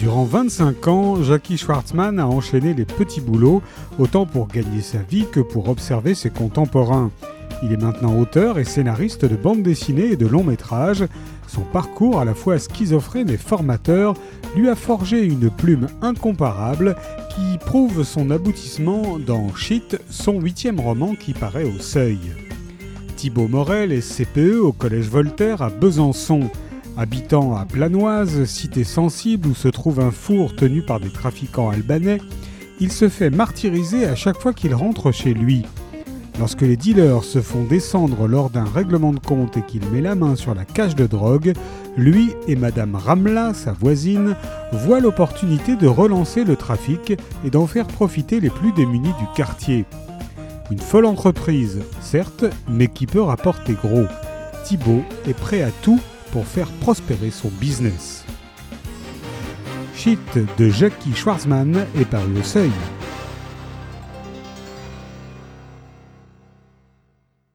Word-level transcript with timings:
Durant 0.00 0.24
25 0.24 0.88
ans, 0.88 1.22
Jackie 1.22 1.58
Schwartzman 1.58 2.18
a 2.18 2.26
enchaîné 2.26 2.72
les 2.72 2.86
petits 2.86 3.20
boulots, 3.20 3.62
autant 3.98 4.24
pour 4.24 4.48
gagner 4.48 4.80
sa 4.80 4.96
vie 4.96 5.26
que 5.30 5.40
pour 5.40 5.68
observer 5.68 6.14
ses 6.14 6.30
contemporains. 6.30 7.10
Il 7.62 7.70
est 7.70 7.76
maintenant 7.76 8.18
auteur 8.18 8.58
et 8.58 8.64
scénariste 8.64 9.26
de 9.26 9.36
bandes 9.36 9.62
dessinées 9.62 10.12
et 10.12 10.16
de 10.16 10.26
longs 10.26 10.42
métrages. 10.42 11.04
Son 11.46 11.60
parcours, 11.60 12.18
à 12.18 12.24
la 12.24 12.32
fois 12.32 12.58
schizophrène 12.58 13.28
et 13.28 13.36
formateur, 13.36 14.14
lui 14.56 14.70
a 14.70 14.74
forgé 14.74 15.22
une 15.22 15.50
plume 15.50 15.88
incomparable 16.00 16.96
qui 17.28 17.58
prouve 17.58 18.02
son 18.02 18.30
aboutissement 18.30 19.18
dans 19.18 19.54
Shit, 19.54 20.00
son 20.08 20.40
huitième 20.40 20.80
roman 20.80 21.14
qui 21.14 21.34
paraît 21.34 21.64
au 21.64 21.78
seuil. 21.78 22.20
Thibaut 23.16 23.48
Morel 23.48 23.92
est 23.92 24.00
CPE 24.00 24.60
au 24.62 24.72
Collège 24.72 25.10
Voltaire 25.10 25.60
à 25.60 25.68
Besançon. 25.68 26.48
Habitant 26.96 27.56
à 27.56 27.64
Planoise, 27.64 28.44
cité 28.44 28.84
sensible 28.84 29.48
où 29.48 29.54
se 29.54 29.68
trouve 29.68 30.00
un 30.00 30.10
four 30.10 30.54
tenu 30.54 30.82
par 30.82 31.00
des 31.00 31.10
trafiquants 31.10 31.70
albanais, 31.70 32.18
il 32.78 32.92
se 32.92 33.08
fait 33.08 33.30
martyriser 33.30 34.06
à 34.06 34.14
chaque 34.14 34.38
fois 34.38 34.52
qu'il 34.52 34.74
rentre 34.74 35.12
chez 35.12 35.32
lui. 35.32 35.64
Lorsque 36.38 36.62
les 36.62 36.76
dealers 36.76 37.24
se 37.24 37.40
font 37.40 37.64
descendre 37.64 38.26
lors 38.26 38.48
d'un 38.48 38.64
règlement 38.64 39.12
de 39.12 39.18
compte 39.18 39.58
et 39.58 39.62
qu'il 39.62 39.84
met 39.90 40.00
la 40.00 40.14
main 40.14 40.36
sur 40.36 40.54
la 40.54 40.64
cage 40.64 40.96
de 40.96 41.06
drogue, 41.06 41.52
lui 41.96 42.32
et 42.48 42.56
Madame 42.56 42.94
Ramla, 42.94 43.52
sa 43.52 43.72
voisine, 43.72 44.36
voient 44.72 45.00
l'opportunité 45.00 45.76
de 45.76 45.86
relancer 45.86 46.44
le 46.44 46.56
trafic 46.56 47.12
et 47.44 47.50
d'en 47.50 47.66
faire 47.66 47.86
profiter 47.86 48.40
les 48.40 48.48
plus 48.48 48.72
démunis 48.72 49.14
du 49.18 49.26
quartier. 49.36 49.84
Une 50.70 50.78
folle 50.78 51.04
entreprise, 51.04 51.80
certes, 52.00 52.46
mais 52.68 52.88
qui 52.88 53.06
peut 53.06 53.20
rapporter 53.20 53.74
gros. 53.74 54.06
Thibaut 54.64 55.02
est 55.28 55.34
prêt 55.34 55.62
à 55.62 55.70
tout 55.82 56.00
pour 56.32 56.46
faire 56.46 56.68
prospérer 56.80 57.30
son 57.30 57.48
business. 57.48 58.24
Shit 59.94 60.18
de 60.58 60.68
Jackie 60.70 61.14
Schwarzman 61.14 61.86
est 61.98 62.04
paru 62.04 62.38
au 62.38 62.42
seuil. 62.42 62.70